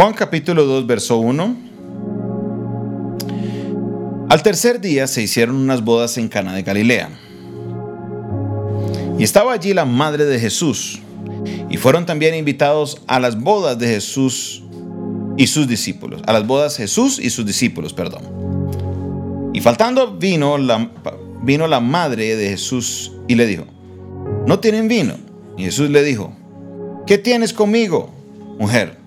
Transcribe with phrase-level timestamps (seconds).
[0.00, 1.56] Juan capítulo 2, verso 1.
[4.28, 7.10] Al tercer día se hicieron unas bodas en Cana de Galilea.
[9.18, 11.00] Y estaba allí la madre de Jesús.
[11.68, 14.62] Y fueron también invitados a las bodas de Jesús
[15.36, 16.22] y sus discípulos.
[16.26, 18.22] A las bodas Jesús y sus discípulos, perdón.
[19.52, 20.92] Y faltando vino la,
[21.42, 23.64] vino la madre de Jesús y le dijo,
[24.46, 25.14] no tienen vino.
[25.56, 26.32] Y Jesús le dijo,
[27.04, 28.14] ¿qué tienes conmigo,
[28.60, 28.97] mujer?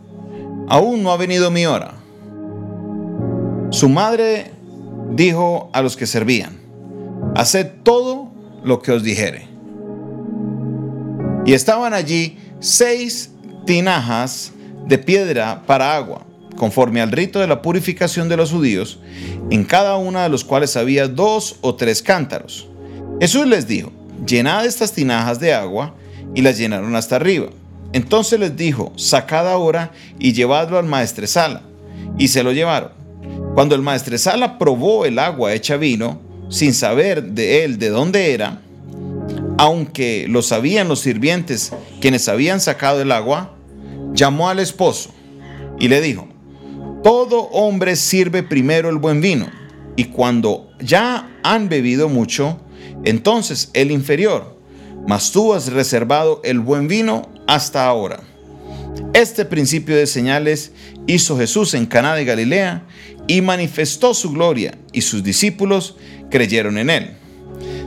[0.71, 1.95] Aún no ha venido mi hora.
[3.71, 4.51] Su madre
[5.09, 6.61] dijo a los que servían,
[7.36, 8.32] haced todo
[8.63, 9.49] lo que os dijere.
[11.46, 13.32] Y estaban allí seis
[13.65, 14.54] tinajas
[14.87, 19.01] de piedra para agua, conforme al rito de la purificación de los judíos,
[19.49, 22.69] en cada una de los cuales había dos o tres cántaros.
[23.19, 23.91] Jesús les dijo,
[24.25, 25.96] llenad estas tinajas de agua,
[26.33, 27.49] y las llenaron hasta arriba.
[27.93, 31.61] Entonces les dijo, sacad ahora y llevadlo al maestresala.
[32.17, 32.91] Y se lo llevaron.
[33.53, 38.61] Cuando el maestresala probó el agua hecha vino, sin saber de él de dónde era,
[39.57, 43.55] aunque lo sabían los sirvientes quienes habían sacado el agua,
[44.13, 45.11] llamó al esposo
[45.79, 46.27] y le dijo,
[47.03, 49.47] todo hombre sirve primero el buen vino,
[49.95, 52.59] y cuando ya han bebido mucho,
[53.03, 54.57] entonces el inferior,
[55.07, 58.22] mas tú has reservado el buen vino hasta ahora.
[59.14, 60.72] Este principio de señales
[61.08, 62.84] hizo Jesús en Caná de Galilea
[63.28, 65.95] y manifestó su gloria, y sus discípulos
[66.30, 67.12] creyeron en él.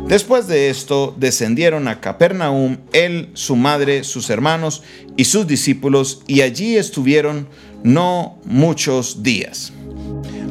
[0.07, 4.83] Después de esto descendieron a Capernaum él, su madre, sus hermanos
[5.17, 7.49] y sus discípulos, y allí estuvieron
[7.83, 9.73] no muchos días.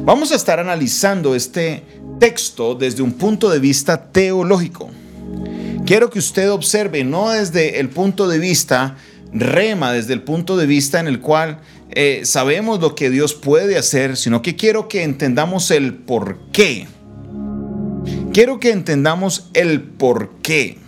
[0.04, 1.82] Vamos a estar analizando este
[2.18, 4.90] texto desde un punto de vista teológico.
[5.86, 8.96] Quiero que usted observe, no desde el punto de vista
[9.34, 11.60] rema, desde el punto de vista en el cual
[11.90, 16.86] eh, sabemos lo que Dios puede hacer, sino que quiero que entendamos el por qué.
[18.32, 20.78] Quiero que entendamos el por qué.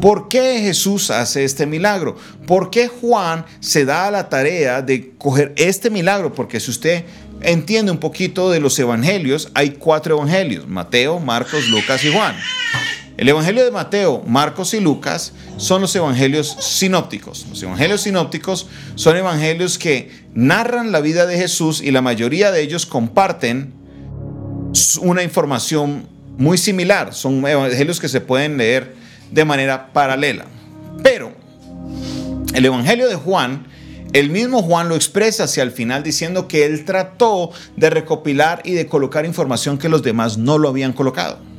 [0.00, 2.16] ¿Por qué Jesús hace este milagro?
[2.46, 6.32] ¿Por qué Juan se da a la tarea de coger este milagro?
[6.32, 7.04] Porque si usted
[7.42, 12.34] entiende un poquito de los evangelios, hay cuatro evangelios, Mateo, Marcos, Lucas y Juan.
[13.20, 17.44] El Evangelio de Mateo, Marcos y Lucas son los evangelios sinópticos.
[17.50, 22.62] Los evangelios sinópticos son evangelios que narran la vida de Jesús y la mayoría de
[22.62, 23.74] ellos comparten
[25.02, 28.94] una información muy similar, son evangelios que se pueden leer
[29.30, 30.46] de manera paralela.
[31.02, 31.34] Pero
[32.54, 33.66] el Evangelio de Juan,
[34.14, 38.72] el mismo Juan lo expresa hacia el final diciendo que él trató de recopilar y
[38.72, 41.49] de colocar información que los demás no lo habían colocado.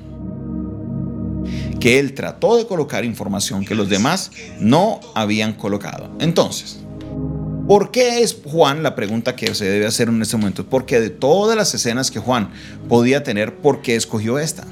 [1.81, 6.09] Que él trató de colocar información que los demás no habían colocado.
[6.19, 6.79] Entonces,
[7.67, 10.65] ¿Por qué es Juan la pregunta que se debe hacer en este momento?
[10.65, 12.49] Porque de todas las escenas que Juan
[12.89, 14.65] podía tener, ¿por qué escogió esta?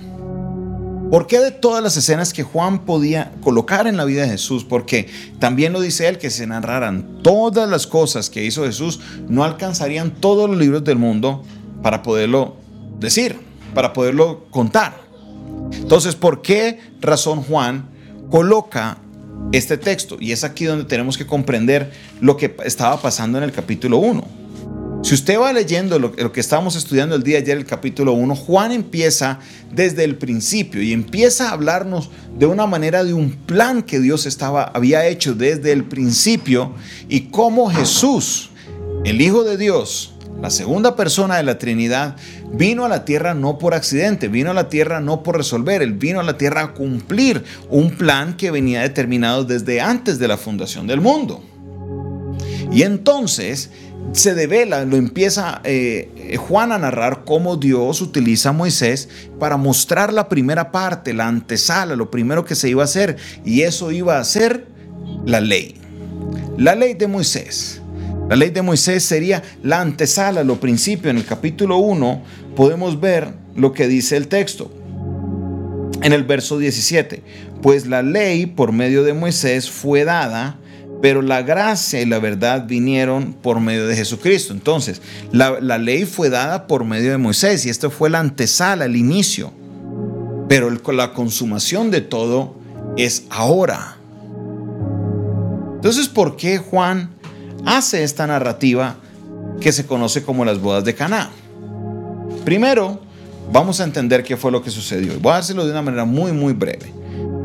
[1.10, 4.64] ¿Por qué de todas las escenas que Juan podía colocar en la vida de Jesús?
[4.64, 5.08] Porque
[5.40, 10.12] también lo dice él que se narraran todas las cosas que hizo Jesús, no alcanzarían
[10.12, 11.44] todos los libros del mundo
[11.82, 12.58] para poderlo
[13.00, 13.40] decir,
[13.74, 15.09] para poderlo contar.
[15.74, 17.90] Entonces, ¿por qué razón Juan
[18.30, 18.98] coloca
[19.52, 20.18] este texto.
[20.20, 21.92] Y es aquí donde tenemos que comprender
[22.22, 24.40] lo que estaba pasando en el capítulo 1.
[25.02, 28.36] Si usted va leyendo lo, que estábamos estudiando el día de ayer, el capítulo 1,
[28.36, 29.40] Juan empieza
[29.72, 34.26] desde el principio y empieza a hablarnos de una manera de un plan que Dios
[34.26, 36.74] estaba, había hecho desde el principio
[37.08, 38.50] y cómo Jesús,
[39.06, 42.18] el Hijo de Dios, la segunda persona de la Trinidad,
[42.52, 45.94] vino a la tierra no por accidente, vino a la tierra no por resolver, él
[45.94, 50.38] vino a la tierra a cumplir un plan que venía determinado desde antes de la
[50.38, 51.44] fundación del mundo.
[52.72, 53.72] Y entonces
[54.12, 60.14] se devela, lo empieza eh, Juan a narrar cómo Dios utiliza a Moisés para mostrar
[60.14, 64.20] la primera parte, la antesala, lo primero que se iba a hacer, y eso iba
[64.20, 64.68] a ser
[65.26, 65.76] la ley.
[66.58, 67.82] La ley de Moisés.
[68.30, 71.10] La ley de Moisés sería la antesala, lo principio.
[71.10, 72.22] En el capítulo 1
[72.56, 74.72] podemos ver lo que dice el texto.
[76.04, 77.24] En el verso 17,
[77.64, 80.60] pues la ley por medio de Moisés fue dada,
[81.02, 84.54] pero la gracia y la verdad vinieron por medio de Jesucristo.
[84.54, 85.02] Entonces,
[85.32, 88.96] la, la ley fue dada por medio de Moisés y esto fue la antesala, el
[88.96, 89.52] inicio.
[90.48, 92.56] Pero la consumación de todo
[92.96, 93.98] es ahora.
[95.78, 97.19] Entonces, ¿por qué Juan
[97.66, 98.96] hace esta narrativa
[99.60, 101.30] que se conoce como las bodas de Caná.
[102.46, 103.02] Primero,
[103.52, 105.20] vamos a entender qué fue lo que sucedió.
[105.20, 106.94] Voy a hacerlo de una manera muy, muy breve.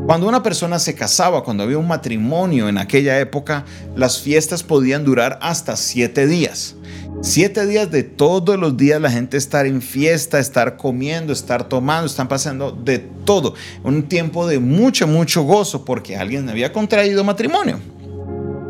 [0.07, 3.65] Cuando una persona se casaba, cuando había un matrimonio en aquella época,
[3.97, 6.77] las fiestas podían durar hasta siete días.
[7.23, 12.07] Siete días de todos los días la gente estar en fiesta, estar comiendo, estar tomando,
[12.07, 13.55] están pasando de todo.
[13.83, 17.79] Un tiempo de mucho, mucho gozo porque alguien había contraído matrimonio.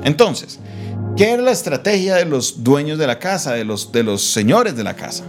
[0.05, 0.61] Entonces,
[1.17, 4.77] ¿qué era la estrategia de los dueños de la casa, de los, de los señores
[4.77, 5.25] de la casa?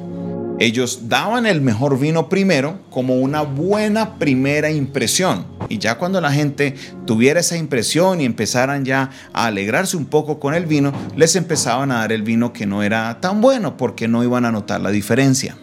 [0.58, 5.46] Ellos daban el mejor vino primero como una buena primera impresión.
[5.68, 10.40] Y ya cuando la gente tuviera esa impresión y empezaran ya a alegrarse un poco
[10.40, 14.08] con el vino, les empezaban a dar el vino que no era tan bueno porque
[14.08, 15.58] no iban a notar la diferencia.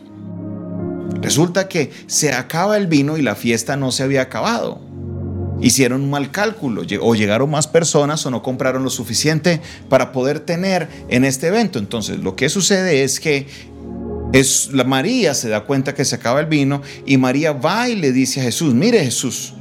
[1.23, 4.81] Resulta que se acaba el vino y la fiesta no se había acabado.
[5.63, 10.41] Hicieron un mal cálculo o llegaron más personas o no compraron lo suficiente para poder
[10.41, 11.79] tener en este evento.
[11.79, 13.47] Entonces lo que sucede es que
[14.33, 17.97] es, la María se da cuenta que se acaba el vino y María va y
[17.97, 19.55] le dice a Jesús, mire Jesús,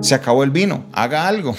[0.00, 1.54] se acabó el vino, haga algo.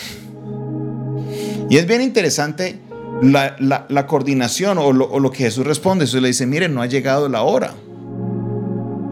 [1.70, 2.80] Y es bien interesante
[3.22, 6.06] la, coordinación o lo, o lo, que Jesús responde.
[6.06, 7.74] Jesús le dice, mire, no ha llegado la hora.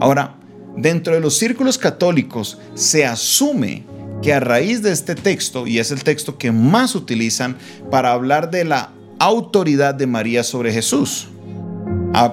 [0.00, 0.34] Ahora,
[0.76, 3.84] dentro de los círculos católicos se asume
[4.22, 7.56] que a raíz de este texto, y es el texto que más utilizan
[7.90, 11.28] para hablar de la autoridad de María sobre Jesús,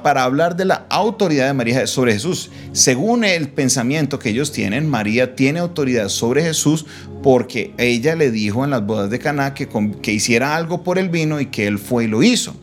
[0.04, 2.50] para hablar de la autoridad de María sobre Jesús.
[2.72, 6.86] Según el pensamiento que ellos tienen, María tiene autoridad sobre Jesús
[7.24, 9.68] porque ella le dijo en las bodas de Caná que,
[10.02, 12.56] que hiciera algo por el vino y que él fue y lo hizo.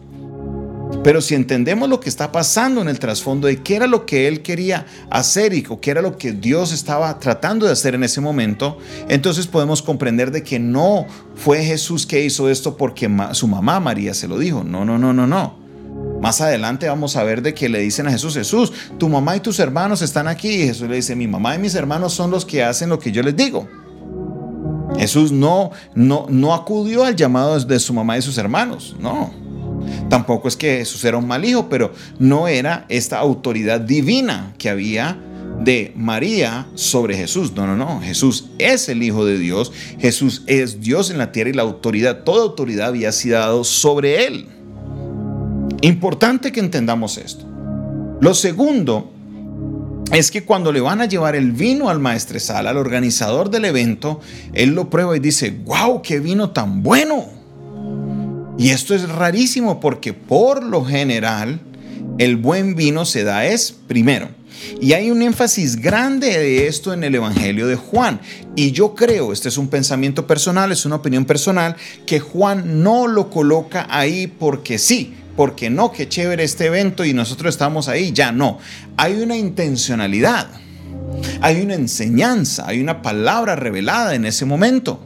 [1.02, 4.28] Pero si entendemos lo que está pasando en el trasfondo de qué era lo que
[4.28, 8.20] él quería hacer y qué era lo que Dios estaba tratando de hacer en ese
[8.20, 13.80] momento, entonces podemos comprender de que no fue Jesús que hizo esto porque su mamá
[13.80, 14.64] María se lo dijo.
[14.64, 15.64] No, no, no, no, no.
[16.20, 19.40] Más adelante vamos a ver de que le dicen a Jesús, Jesús, tu mamá y
[19.40, 20.62] tus hermanos están aquí.
[20.62, 23.12] Y Jesús le dice, mi mamá y mis hermanos son los que hacen lo que
[23.12, 23.68] yo les digo.
[24.96, 29.43] Jesús no, no, no acudió al llamado de su mamá y sus hermanos, no.
[30.08, 34.68] Tampoco es que Jesús era un mal hijo, pero no era esta autoridad divina que
[34.68, 35.18] había
[35.60, 37.52] de María sobre Jesús.
[37.54, 38.00] No, no, no.
[38.00, 39.72] Jesús es el Hijo de Dios.
[39.98, 44.26] Jesús es Dios en la tierra y la autoridad, toda autoridad había sido dado sobre
[44.26, 44.48] él.
[45.80, 47.44] Importante que entendamos esto.
[48.20, 49.12] Lo segundo
[50.12, 54.20] es que cuando le van a llevar el vino al maestresala, al organizador del evento,
[54.52, 57.26] él lo prueba y dice, wow, qué vino tan bueno.
[58.58, 61.60] Y esto es rarísimo porque por lo general
[62.18, 64.28] el buen vino se da es primero.
[64.80, 68.20] Y hay un énfasis grande de esto en el Evangelio de Juan.
[68.54, 73.06] Y yo creo, este es un pensamiento personal, es una opinión personal, que Juan no
[73.06, 78.12] lo coloca ahí porque sí, porque no, qué chévere este evento y nosotros estamos ahí,
[78.12, 78.58] ya no.
[78.96, 80.48] Hay una intencionalidad,
[81.40, 85.00] hay una enseñanza, hay una palabra revelada en ese momento.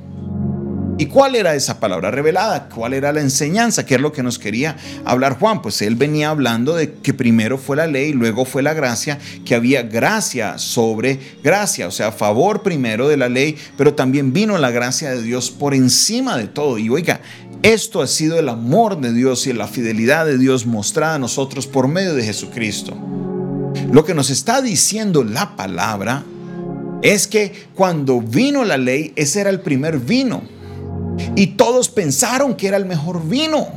[1.01, 2.69] ¿Y cuál era esa palabra revelada?
[2.69, 3.87] ¿Cuál era la enseñanza?
[3.87, 5.63] ¿Qué es lo que nos quería hablar Juan?
[5.63, 9.55] Pues él venía hablando de que primero fue la ley, luego fue la gracia, que
[9.55, 14.73] había gracia sobre gracia, o sea, favor primero de la ley, pero también vino la
[14.73, 16.79] gracia de Dios por encima de todo.
[16.79, 17.21] Y oiga,
[17.63, 21.69] esto ha sido el amor de Dios y la fidelidad de Dios mostrada a nosotros
[21.69, 22.97] por medio de Jesucristo.
[23.93, 26.25] Lo que nos está diciendo la palabra
[27.03, 30.58] es que cuando vino la ley, ese era el primer vino.
[31.35, 33.69] Y todos pensaron que era el mejor vino.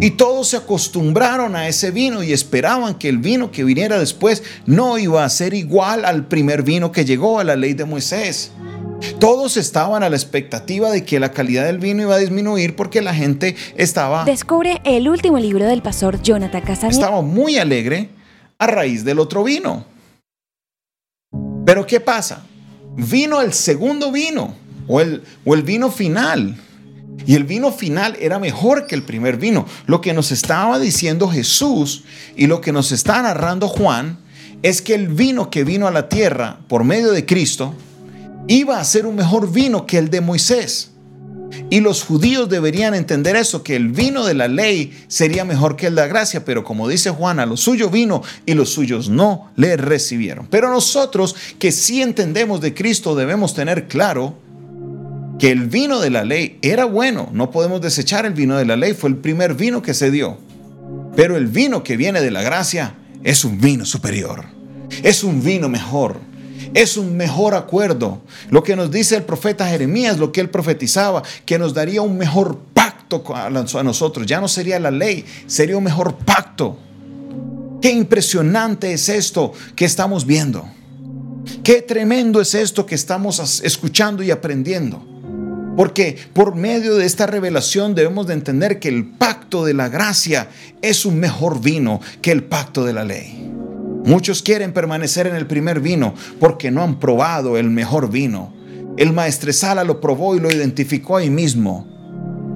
[0.00, 4.42] Y todos se acostumbraron a ese vino y esperaban que el vino que viniera después
[4.66, 8.50] no iba a ser igual al primer vino que llegó a la ley de Moisés.
[9.18, 13.02] Todos estaban a la expectativa de que la calidad del vino iba a disminuir porque
[13.02, 14.24] la gente estaba...
[14.24, 16.92] Descubre el último libro del pastor Jonathan Casabian.
[16.92, 18.10] Estaba muy alegre
[18.58, 19.84] a raíz del otro vino.
[21.64, 22.44] Pero ¿qué pasa?
[22.96, 26.56] Vino el segundo vino o el, o el vino final.
[27.26, 29.66] Y el vino final era mejor que el primer vino.
[29.86, 32.04] Lo que nos estaba diciendo Jesús
[32.36, 34.18] y lo que nos está narrando Juan
[34.62, 37.74] es que el vino que vino a la tierra por medio de Cristo
[38.48, 40.90] iba a ser un mejor vino que el de Moisés.
[41.70, 45.86] Y los judíos deberían entender eso, que el vino de la ley sería mejor que
[45.86, 49.08] el de la gracia, pero como dice Juan, a lo suyo vino y los suyos
[49.08, 50.46] no le recibieron.
[50.50, 54.34] Pero nosotros que sí entendemos de Cristo debemos tener claro
[55.38, 58.76] que el vino de la ley era bueno, no podemos desechar el vino de la
[58.76, 60.38] ley, fue el primer vino que se dio.
[61.16, 64.44] Pero el vino que viene de la gracia es un vino superior,
[65.02, 66.18] es un vino mejor
[66.74, 68.20] es un mejor acuerdo.
[68.50, 72.18] Lo que nos dice el profeta Jeremías, lo que él profetizaba, que nos daría un
[72.18, 74.26] mejor pacto a nosotros.
[74.26, 76.76] Ya no sería la ley, sería un mejor pacto.
[77.80, 80.68] Qué impresionante es esto que estamos viendo.
[81.62, 85.13] Qué tremendo es esto que estamos escuchando y aprendiendo.
[85.76, 90.48] Porque por medio de esta revelación debemos de entender que el pacto de la gracia
[90.82, 93.50] es un mejor vino que el pacto de la ley.
[94.04, 98.52] Muchos quieren permanecer en el primer vino porque no han probado el mejor vino.
[98.96, 101.88] El maestresala lo probó y lo identificó ahí mismo.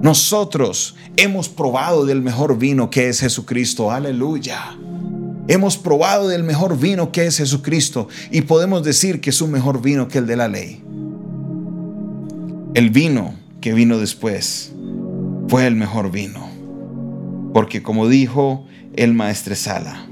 [0.03, 3.91] Nosotros hemos probado del mejor vino que es Jesucristo.
[3.91, 4.77] Aleluya.
[5.49, 9.81] Hemos probado del mejor vino que es Jesucristo y podemos decir que es un mejor
[9.81, 10.85] vino que el de la ley.
[12.79, 14.73] El vino que vino después
[15.49, 16.49] fue el mejor vino.
[17.53, 20.07] Porque como dijo el maestresala,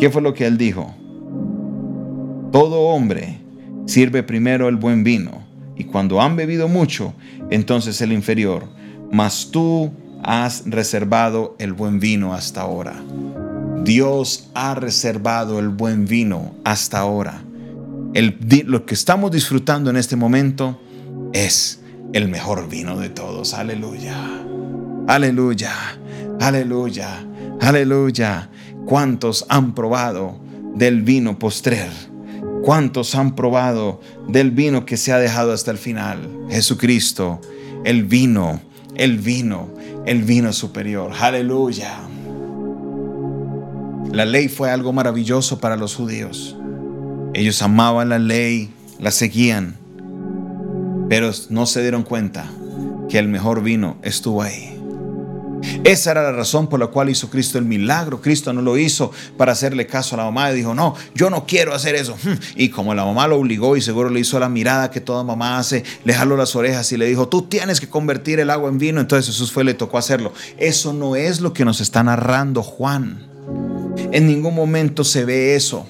[0.00, 0.92] ¿qué fue lo que él dijo?
[2.50, 3.38] Todo hombre
[3.86, 5.44] sirve primero el buen vino
[5.76, 7.14] y cuando han bebido mucho,
[7.48, 8.64] entonces el inferior,
[9.12, 9.92] mas tú
[10.24, 13.00] has reservado el buen vino hasta ahora.
[13.84, 17.40] Dios ha reservado el buen vino hasta ahora.
[18.14, 18.36] El,
[18.66, 20.80] lo que estamos disfrutando en este momento
[21.44, 21.80] es
[22.12, 23.54] el mejor vino de todos.
[23.54, 24.16] Aleluya.
[25.06, 25.74] Aleluya.
[26.40, 27.24] Aleluya.
[27.60, 28.50] Aleluya.
[28.86, 30.38] ¿Cuántos han probado
[30.74, 31.90] del vino postrer?
[32.62, 36.46] ¿Cuántos han probado del vino que se ha dejado hasta el final?
[36.50, 37.40] Jesucristo,
[37.84, 38.60] el vino,
[38.94, 39.68] el vino,
[40.06, 41.12] el vino superior.
[41.18, 41.98] Aleluya.
[44.12, 46.56] La ley fue algo maravilloso para los judíos.
[47.34, 49.76] Ellos amaban la ley, la seguían,
[51.08, 52.50] pero no se dieron cuenta
[53.08, 54.76] que el mejor vino estuvo ahí.
[55.84, 58.20] Esa era la razón por la cual hizo Cristo el milagro.
[58.20, 61.46] Cristo no lo hizo para hacerle caso a la mamá y dijo, no, yo no
[61.46, 62.16] quiero hacer eso.
[62.56, 65.58] Y como la mamá lo obligó y seguro le hizo la mirada que toda mamá
[65.58, 68.78] hace, le jaló las orejas y le dijo, tú tienes que convertir el agua en
[68.78, 69.00] vino.
[69.00, 70.32] Entonces Jesús fue, le tocó hacerlo.
[70.58, 73.26] Eso no es lo que nos está narrando Juan.
[74.12, 75.86] En ningún momento se ve eso.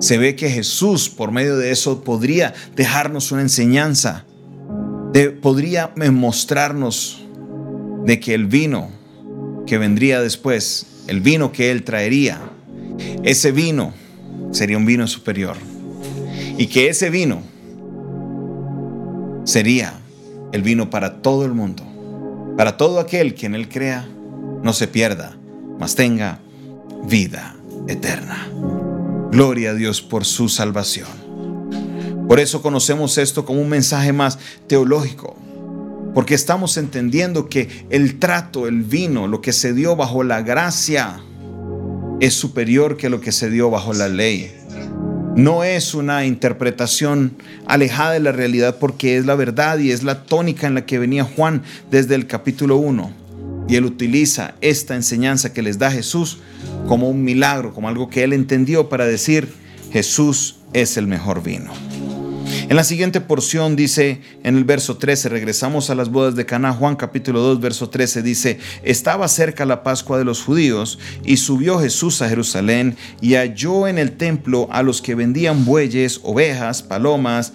[0.00, 4.24] Se ve que Jesús por medio de eso podría dejarnos una enseñanza.
[5.42, 7.24] podría mostrarnos
[8.04, 8.90] de que el vino
[9.66, 12.40] que vendría después, el vino que Él traería,
[13.24, 13.92] ese vino
[14.52, 15.56] sería un vino superior.
[16.56, 17.42] Y que ese vino
[19.44, 19.94] sería
[20.52, 21.84] el vino para todo el mundo,
[22.56, 24.08] para todo aquel que en Él crea,
[24.62, 25.36] no se pierda,
[25.78, 26.40] mas tenga
[27.06, 28.48] vida eterna.
[29.30, 31.06] Gloria a Dios por su salvación.
[32.26, 35.36] Por eso conocemos esto como un mensaje más teológico,
[36.14, 41.20] porque estamos entendiendo que el trato, el vino, lo que se dio bajo la gracia,
[42.20, 44.52] es superior que lo que se dio bajo la ley.
[45.36, 50.24] No es una interpretación alejada de la realidad porque es la verdad y es la
[50.24, 53.12] tónica en la que venía Juan desde el capítulo 1.
[53.68, 56.38] Y él utiliza esta enseñanza que les da Jesús
[56.86, 59.52] como un milagro, como algo que él entendió para decir,
[59.92, 61.72] Jesús es el mejor vino.
[62.68, 66.72] En la siguiente porción dice en el verso 13, regresamos a las bodas de Caná,
[66.72, 71.80] Juan capítulo 2, verso 13 dice, estaba cerca la Pascua de los judíos y subió
[71.80, 77.52] Jesús a Jerusalén y halló en el templo a los que vendían bueyes, ovejas, palomas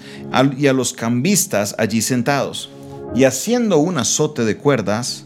[0.57, 2.69] y a los cambistas allí sentados.
[3.15, 5.25] Y haciendo un azote de cuerdas,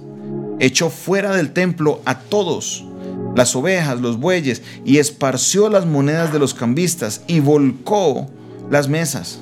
[0.60, 2.86] echó fuera del templo a todos
[3.40, 8.30] las ovejas, los bueyes, y esparció las monedas de los cambistas y volcó
[8.70, 9.40] las mesas.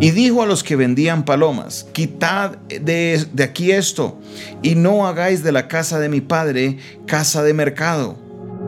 [0.00, 4.20] Y dijo a los que vendían palomas, quitad de, de, aquí esto,
[4.62, 8.18] y no hagáis de la casa de mi padre casa de mercado.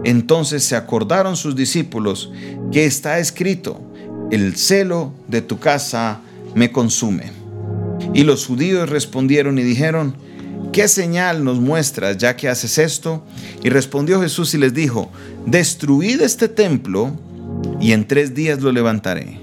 [0.02, 2.32] Entonces se acordaron sus discípulos
[2.72, 3.82] que está escrito,
[4.30, 6.22] el celo de tu casa
[6.54, 7.32] me consume.
[8.14, 10.16] Y los judíos respondieron y dijeron,
[10.74, 13.24] ¿qué señal nos muestras ya que haces esto?
[13.62, 15.08] Y respondió Jesús y les dijo,
[15.46, 17.12] destruid este templo
[17.80, 19.40] y en tres días lo levantaré.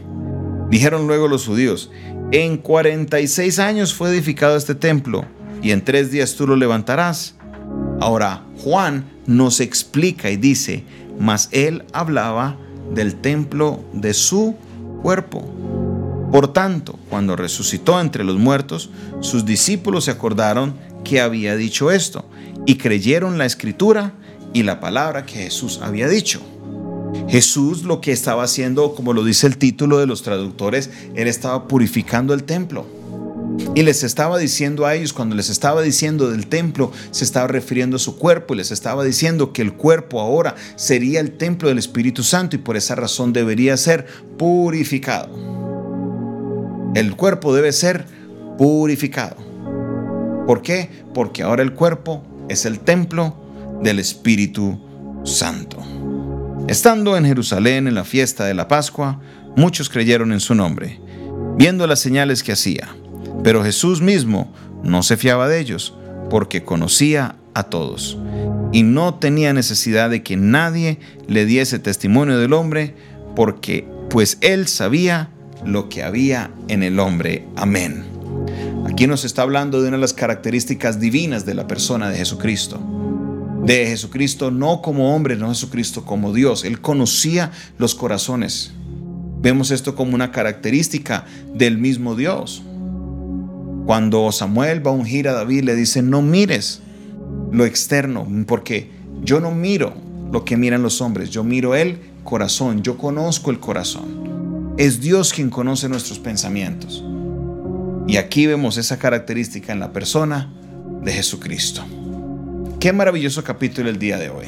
[0.69, 1.89] Dijeron luego los judíos,
[2.33, 5.23] en 46 años fue edificado este templo
[5.63, 7.35] y en tres días tú lo levantarás.
[8.01, 10.83] Ahora Juan nos explica y dice,
[11.17, 12.57] mas él hablaba
[12.93, 14.57] del templo de su
[15.01, 15.49] cuerpo.
[16.29, 18.89] Por tanto, cuando resucitó entre los muertos,
[19.21, 22.25] sus discípulos se acordaron que había dicho esto
[22.65, 24.13] y creyeron la escritura
[24.53, 26.41] y la palabra que Jesús había dicho.
[27.27, 31.67] Jesús lo que estaba haciendo, como lo dice el título de los traductores, él estaba
[31.67, 32.85] purificando el templo.
[33.75, 37.97] Y les estaba diciendo a ellos, cuando les estaba diciendo del templo, se estaba refiriendo
[37.97, 41.77] a su cuerpo y les estaba diciendo que el cuerpo ahora sería el templo del
[41.77, 45.29] Espíritu Santo y por esa razón debería ser purificado.
[46.95, 48.05] El cuerpo debe ser
[48.57, 49.50] purificado.
[50.47, 50.89] ¿Por qué?
[51.13, 53.35] Porque ahora el cuerpo es el templo
[53.81, 54.79] del Espíritu
[55.23, 55.77] Santo.
[56.67, 59.19] Estando en Jerusalén en la fiesta de la Pascua,
[59.55, 60.99] muchos creyeron en su nombre,
[61.57, 62.95] viendo las señales que hacía.
[63.43, 65.95] Pero Jesús mismo no se fiaba de ellos,
[66.29, 68.17] porque conocía a todos,
[68.71, 72.95] y no tenía necesidad de que nadie le diese testimonio del hombre,
[73.35, 75.29] porque pues él sabía
[75.65, 77.47] lo que había en el hombre.
[77.55, 78.05] Amén.
[78.91, 82.77] Aquí nos está hablando de una de las características divinas de la persona de Jesucristo.
[83.63, 86.65] De Jesucristo no como hombre, no Jesucristo como Dios.
[86.65, 88.73] Él conocía los corazones.
[89.41, 92.63] Vemos esto como una característica del mismo Dios.
[93.85, 96.81] Cuando Samuel va a ungir a David, le dice, no mires
[97.49, 98.91] lo externo, porque
[99.23, 99.93] yo no miro
[100.33, 104.73] lo que miran los hombres, yo miro el corazón, yo conozco el corazón.
[104.77, 107.05] Es Dios quien conoce nuestros pensamientos.
[108.07, 110.51] Y aquí vemos esa característica en la persona
[111.01, 111.83] de Jesucristo.
[112.79, 114.47] Qué maravilloso capítulo el día de hoy.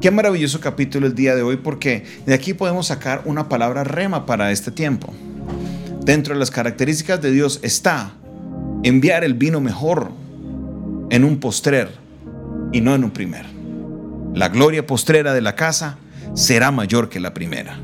[0.00, 4.26] Qué maravilloso capítulo el día de hoy porque de aquí podemos sacar una palabra rema
[4.26, 5.12] para este tiempo.
[6.04, 8.12] Dentro de las características de Dios está
[8.82, 10.10] enviar el vino mejor
[11.10, 11.90] en un postrer
[12.72, 13.46] y no en un primer.
[14.34, 15.98] La gloria postrera de la casa
[16.34, 17.78] será mayor que la primera.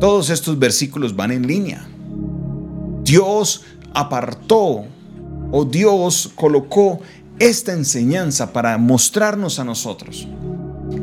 [0.00, 1.86] Todos estos versículos van en línea.
[3.04, 3.64] Dios
[3.96, 4.84] apartó
[5.50, 7.00] o Dios colocó
[7.38, 10.28] esta enseñanza para mostrarnos a nosotros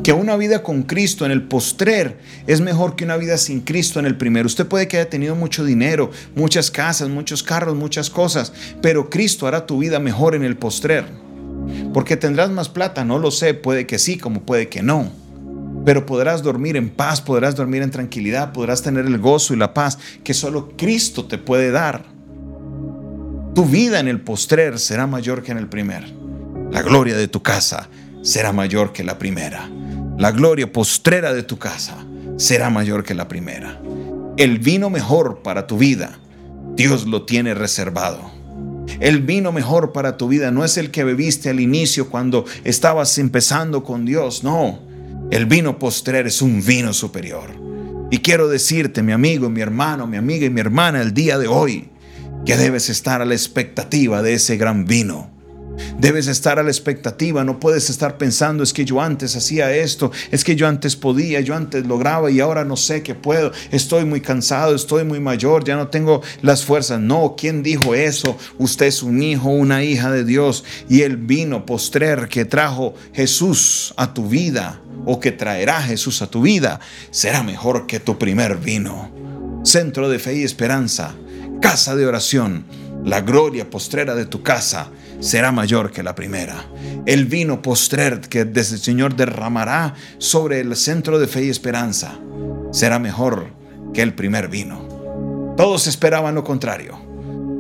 [0.03, 3.99] que una vida con Cristo en el postrer es mejor que una vida sin Cristo
[3.99, 4.45] en el primero.
[4.45, 9.47] Usted puede que haya tenido mucho dinero, muchas casas, muchos carros, muchas cosas, pero Cristo
[9.47, 11.05] hará tu vida mejor en el postrer.
[11.93, 15.09] Porque tendrás más plata, no lo sé, puede que sí, como puede que no.
[15.85, 19.73] Pero podrás dormir en paz, podrás dormir en tranquilidad, podrás tener el gozo y la
[19.73, 22.12] paz que solo Cristo te puede dar.
[23.53, 26.11] Tu vida en el postrer será mayor que en el primer.
[26.71, 27.87] La gloria de tu casa
[28.23, 29.69] será mayor que la primera.
[30.17, 32.03] La gloria postrera de tu casa
[32.37, 33.79] será mayor que la primera.
[34.37, 36.17] El vino mejor para tu vida,
[36.75, 38.31] Dios lo tiene reservado.
[38.99, 43.19] El vino mejor para tu vida no es el que bebiste al inicio cuando estabas
[43.19, 44.79] empezando con Dios, no.
[45.29, 47.51] El vino postrer es un vino superior.
[48.09, 51.47] Y quiero decirte, mi amigo, mi hermano, mi amiga y mi hermana, el día de
[51.47, 51.92] hoy,
[52.45, 55.33] que debes estar a la expectativa de ese gran vino
[55.97, 60.11] Debes estar a la expectativa, no puedes estar pensando, es que yo antes hacía esto,
[60.31, 64.05] es que yo antes podía, yo antes lograba y ahora no sé qué puedo, estoy
[64.05, 66.99] muy cansado, estoy muy mayor, ya no tengo las fuerzas.
[66.99, 68.37] No, ¿quién dijo eso?
[68.57, 73.93] Usted es un hijo, una hija de Dios y el vino postrer que trajo Jesús
[73.97, 76.79] a tu vida o que traerá Jesús a tu vida
[77.11, 79.11] será mejor que tu primer vino.
[79.63, 81.15] Centro de fe y esperanza,
[81.63, 82.65] casa de oración,
[83.05, 84.89] la gloria postrera de tu casa
[85.21, 86.65] será mayor que la primera.
[87.05, 92.19] El vino postrer que desde el Señor derramará sobre el centro de fe y esperanza
[92.73, 93.47] será mejor
[93.93, 95.53] que el primer vino.
[95.55, 96.99] Todos esperaban lo contrario.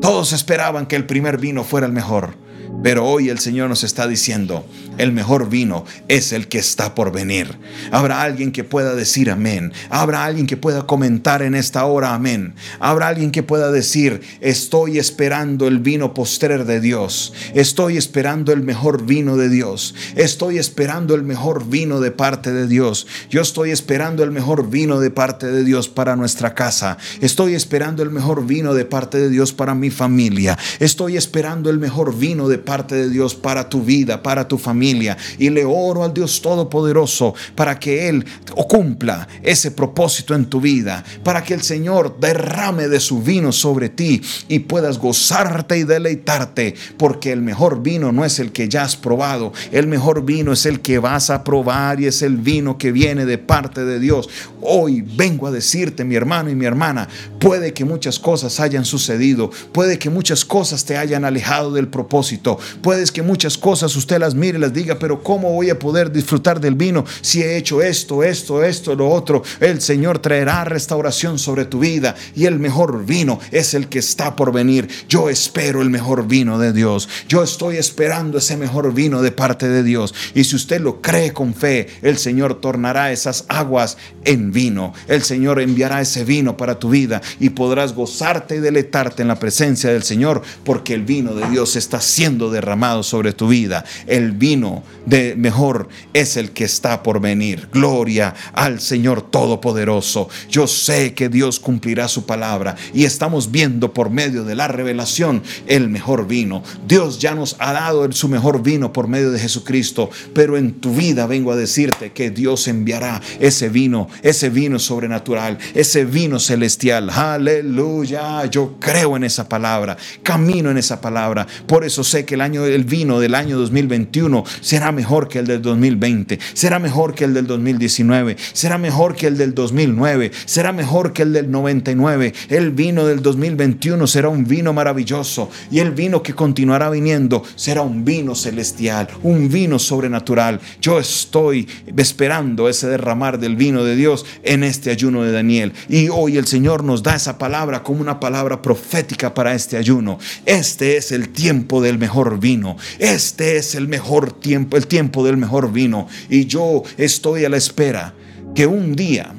[0.01, 2.35] Todos esperaban que el primer vino fuera el mejor.
[2.83, 4.65] Pero hoy el Señor nos está diciendo,
[4.97, 7.57] el mejor vino es el que está por venir.
[7.91, 9.73] Habrá alguien que pueda decir amén.
[9.89, 12.53] Habrá alguien que pueda comentar en esta hora amén.
[12.79, 17.33] Habrá alguien que pueda decir, estoy esperando el vino postrer de Dios.
[17.55, 19.95] Estoy esperando el mejor vino de Dios.
[20.15, 23.07] Estoy esperando el mejor vino de parte de Dios.
[23.29, 26.97] Yo estoy esperando el mejor vino de parte de Dios para nuestra casa.
[27.21, 30.57] Estoy esperando el mejor vino de parte de Dios para mi familia.
[30.79, 34.82] Estoy esperando el mejor vino de parte de Dios para tu vida, para tu familia
[34.83, 38.25] y le oro al Dios Todopoderoso para que Él
[38.67, 43.89] cumpla ese propósito en tu vida, para que el Señor derrame de su vino sobre
[43.89, 48.83] ti y puedas gozarte y deleitarte, porque el mejor vino no es el que ya
[48.83, 52.77] has probado, el mejor vino es el que vas a probar y es el vino
[52.77, 54.29] que viene de parte de Dios.
[54.61, 57.07] Hoy vengo a decirte, mi hermano y mi hermana,
[57.39, 62.57] puede que muchas cosas hayan sucedido, puede que muchas cosas te hayan alejado del propósito,
[62.81, 66.11] puedes que muchas cosas usted las mire y las diga, pero ¿cómo voy a poder
[66.11, 69.43] disfrutar del vino si he hecho esto, esto, esto, lo otro?
[69.59, 74.35] El Señor traerá restauración sobre tu vida y el mejor vino es el que está
[74.35, 74.89] por venir.
[75.07, 77.07] Yo espero el mejor vino de Dios.
[77.27, 80.13] Yo estoy esperando ese mejor vino de parte de Dios.
[80.33, 84.93] Y si usted lo cree con fe, el Señor tornará esas aguas en vino.
[85.07, 89.39] El Señor enviará ese vino para tu vida y podrás gozarte y deleitarte en la
[89.39, 93.85] presencia del Señor porque el vino de Dios está siendo derramado sobre tu vida.
[94.07, 94.62] El vino
[95.05, 97.67] de mejor es el que está por venir.
[97.71, 100.29] Gloria al Señor Todopoderoso.
[100.49, 105.43] Yo sé que Dios cumplirá su palabra y estamos viendo por medio de la revelación
[105.67, 106.63] el mejor vino.
[106.87, 110.93] Dios ya nos ha dado su mejor vino por medio de Jesucristo, pero en tu
[110.93, 117.09] vida vengo a decirte que Dios enviará ese vino, ese vino sobrenatural, ese vino celestial.
[117.09, 118.45] Aleluya.
[118.45, 121.47] Yo creo en esa palabra, camino en esa palabra.
[121.67, 125.47] Por eso sé que el año el vino del año 2021 será mejor que el
[125.47, 130.71] del 2020, será mejor que el del 2019, será mejor que el del 2009, será
[130.71, 132.33] mejor que el del 99.
[132.49, 137.81] El vino del 2021 será un vino maravilloso y el vino que continuará viniendo será
[137.81, 140.59] un vino celestial, un vino sobrenatural.
[140.81, 146.09] Yo estoy esperando ese derramar del vino de Dios en este ayuno de Daniel y
[146.09, 150.19] hoy el Señor nos da esa palabra como una palabra profética para este ayuno.
[150.45, 152.77] Este es el tiempo del mejor vino.
[152.99, 156.07] Este es el mejor tiempo, el tiempo del mejor vino.
[156.29, 158.13] Y yo estoy a la espera
[158.53, 159.33] que un día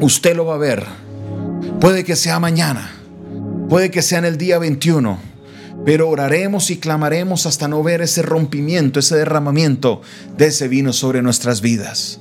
[0.00, 0.84] usted lo va a ver.
[1.80, 2.92] Puede que sea mañana.
[3.68, 5.18] Puede que sea en el día 21.
[5.84, 10.02] Pero oraremos y clamaremos hasta no ver ese rompimiento, ese derramamiento
[10.38, 12.20] de ese vino sobre nuestras vidas.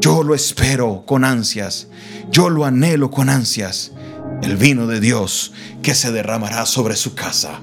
[0.00, 1.88] Yo lo espero con ansias.
[2.30, 3.90] Yo lo anhelo con ansias
[4.42, 7.60] el vino de Dios que se derramará sobre su casa.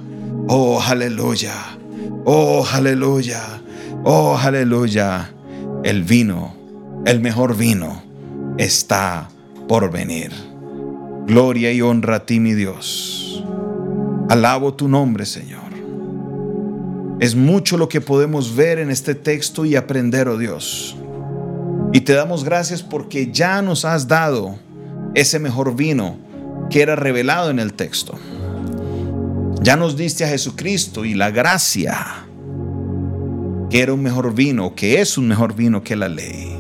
[0.48, 1.79] Oh, aleluya.
[2.26, 3.62] Oh, aleluya.
[4.04, 5.32] Oh, aleluya.
[5.84, 6.56] El vino,
[7.06, 8.02] el mejor vino,
[8.58, 9.30] está
[9.68, 10.32] por venir.
[11.26, 13.44] Gloria y honra a ti, mi Dios.
[14.30, 15.70] Alabo tu nombre, Señor.
[17.20, 20.96] Es mucho lo que podemos ver en este texto y aprender, oh Dios.
[21.92, 24.58] Y te damos gracias porque ya nos has dado
[25.16, 26.18] ese mejor vino
[26.70, 28.18] que era revelado en el texto.
[29.62, 32.26] Ya nos diste a Jesucristo y la gracia,
[33.70, 36.58] que era un mejor vino, que es un mejor vino que la ley.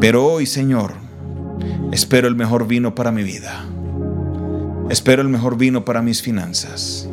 [0.00, 0.94] Pero hoy, Señor,
[1.90, 3.64] espero el mejor vino para mi vida.
[4.90, 7.08] Espero el mejor vino para mis finanzas.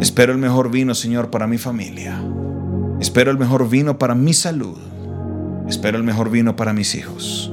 [0.00, 2.22] Espero el mejor vino, Señor, para mi familia.
[3.00, 4.78] Espero el mejor vino para mi salud.
[5.68, 7.52] Espero el mejor vino para mis hijos.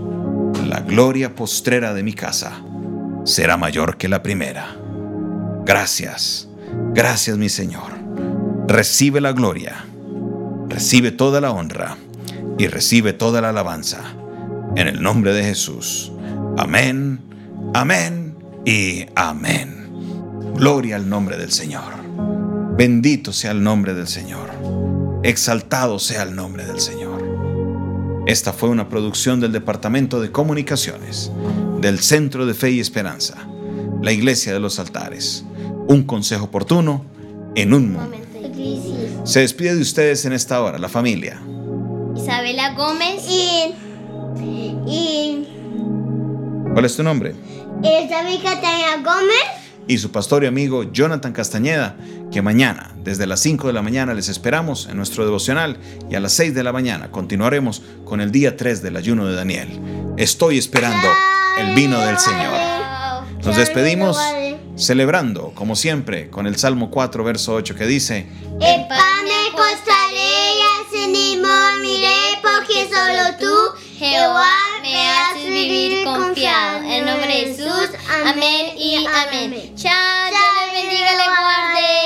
[0.65, 2.61] La gloria postrera de mi casa
[3.25, 4.77] será mayor que la primera.
[5.69, 6.47] Gracias,
[6.95, 7.91] gracias mi Señor.
[8.67, 9.85] Recibe la gloria,
[10.67, 11.95] recibe toda la honra
[12.57, 14.01] y recibe toda la alabanza.
[14.75, 16.11] En el nombre de Jesús.
[16.57, 17.21] Amén,
[17.75, 19.91] amén y amén.
[20.55, 21.93] Gloria al nombre del Señor.
[22.75, 24.49] Bendito sea el nombre del Señor.
[25.21, 28.23] Exaltado sea el nombre del Señor.
[28.25, 31.31] Esta fue una producción del Departamento de Comunicaciones
[31.79, 33.37] del Centro de Fe y Esperanza,
[34.01, 35.43] la Iglesia de los Altares.
[35.87, 37.05] Un consejo oportuno
[37.55, 38.29] en un momento.
[39.25, 41.41] Se despide de ustedes en esta hora, la familia.
[42.15, 43.73] Isabela Gómez y...
[44.87, 45.47] y
[46.73, 47.35] ¿Cuál es tu nombre?
[47.81, 49.59] Isabel Catalina Gómez.
[49.87, 51.95] Y su pastor y amigo Jonathan Castañeda,
[52.31, 55.77] que mañana, desde las 5 de la mañana, les esperamos en nuestro devocional
[56.11, 59.35] y a las 6 de la mañana continuaremos con el día 3 del ayuno de
[59.35, 59.79] Daniel.
[60.17, 61.07] Estoy esperando
[61.57, 62.78] el vino del Señor.
[63.43, 64.17] Nos despedimos
[64.75, 68.27] celebrando, como siempre, con el Salmo 4, verso 8, que dice:
[68.61, 70.49] El pan me costaré
[70.93, 71.37] y
[71.81, 76.83] miré, porque solo tú, Jehová, me haces vivir confiado.
[76.83, 77.89] En nombre de Jesús,
[78.25, 79.73] amén y amén.
[79.75, 81.98] Chao, Dios le bendiga, le guarde.